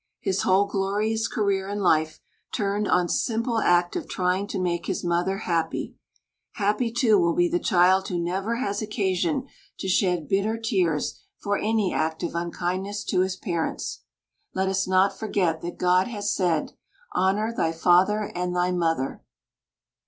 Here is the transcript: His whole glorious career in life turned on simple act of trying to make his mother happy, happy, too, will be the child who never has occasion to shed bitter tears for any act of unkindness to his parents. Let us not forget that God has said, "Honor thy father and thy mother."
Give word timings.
His 0.19 0.41
whole 0.41 0.65
glorious 0.65 1.27
career 1.27 1.69
in 1.69 1.77
life 1.79 2.19
turned 2.51 2.87
on 2.87 3.07
simple 3.07 3.59
act 3.59 3.95
of 3.95 4.09
trying 4.09 4.47
to 4.47 4.59
make 4.59 4.87
his 4.87 5.03
mother 5.03 5.37
happy, 5.45 5.95
happy, 6.53 6.91
too, 6.91 7.19
will 7.19 7.35
be 7.35 7.47
the 7.47 7.59
child 7.59 8.07
who 8.07 8.17
never 8.19 8.55
has 8.55 8.81
occasion 8.81 9.45
to 9.77 9.87
shed 9.87 10.27
bitter 10.27 10.57
tears 10.57 11.21
for 11.37 11.55
any 11.55 11.93
act 11.93 12.23
of 12.23 12.33
unkindness 12.33 13.03
to 13.03 13.19
his 13.19 13.35
parents. 13.35 14.01
Let 14.55 14.69
us 14.69 14.87
not 14.87 15.15
forget 15.19 15.61
that 15.61 15.77
God 15.77 16.07
has 16.07 16.33
said, 16.33 16.71
"Honor 17.11 17.53
thy 17.55 17.71
father 17.71 18.31
and 18.33 18.55
thy 18.55 18.71
mother." 18.71 19.21